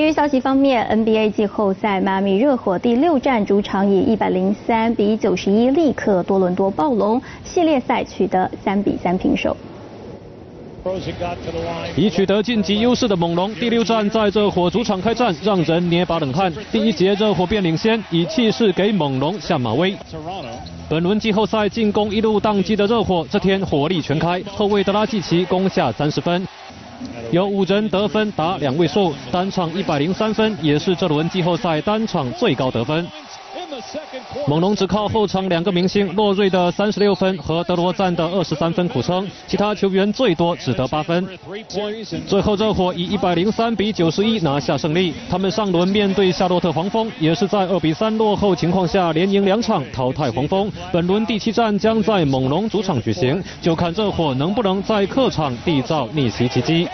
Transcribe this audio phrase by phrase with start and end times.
[0.00, 9.54] 体育消息方面，NBA 季后赛，迈阿密热火第六战主场以一百零三比九十一力克多伦多暴龙，系列赛取得三比三平手。
[11.94, 16.50] 已取得晋级优势的猛龙，第六战在热火主场开战，让人捏把冷汗。
[16.72, 19.94] 第一节热火便领先，以气势给猛龙下马威。
[20.88, 26.48] 本轮季后赛进攻一路宕机的热火，这天火力全开，后卫德拉季奇攻下三十分。
[27.30, 33.06] 有五人得分达两位数，单场一百零三分，也是这轮季后赛单场最高得分。
[34.46, 41.26] 猛龙只靠后场两个明星洛瑞的三十六分和德罗赞的二十三分苦撑，其他球员最多只得八分。
[42.26, 50.70] 最后热火以一百零三比九十一拿下胜利，他们上轮面对夏洛特黄蜂，也是在二比三落后情况下连赢两场淘汰黄蜂。
[50.92, 56.88] 本轮第七战将在猛龙主场举行，就看热火能不能在客场缔造逆袭奇迹。